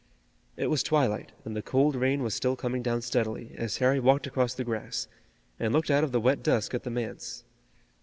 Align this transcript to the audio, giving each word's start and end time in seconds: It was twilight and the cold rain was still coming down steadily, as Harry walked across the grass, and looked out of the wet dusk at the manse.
It 0.57 0.71
was 0.71 0.81
twilight 0.81 1.31
and 1.45 1.55
the 1.55 1.61
cold 1.61 1.95
rain 1.95 2.23
was 2.23 2.33
still 2.33 2.55
coming 2.55 2.81
down 2.81 3.03
steadily, 3.03 3.51
as 3.55 3.77
Harry 3.77 3.99
walked 3.99 4.25
across 4.25 4.55
the 4.55 4.63
grass, 4.63 5.07
and 5.59 5.71
looked 5.71 5.91
out 5.91 6.03
of 6.03 6.11
the 6.11 6.19
wet 6.19 6.41
dusk 6.41 6.73
at 6.73 6.81
the 6.81 6.89
manse. 6.89 7.43